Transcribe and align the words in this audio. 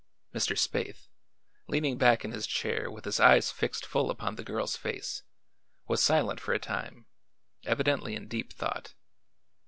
Mr. 0.33 0.57
Spaythe, 0.57 1.09
leaning 1.67 1.99
back 1.99 2.25
in 2.25 2.31
his 2.31 2.47
chair 2.47 2.89
with 2.89 3.05
his 3.05 3.19
eyes 3.19 3.51
fixed 3.51 3.85
full 3.85 4.09
upon 4.09 4.33
the 4.33 4.43
girl's 4.43 4.75
face, 4.75 5.21
was 5.87 6.03
silent 6.03 6.39
for 6.39 6.55
a 6.55 6.59
time, 6.59 7.05
evidently 7.65 8.15
in 8.15 8.27
deep 8.27 8.51
thought. 8.51 8.95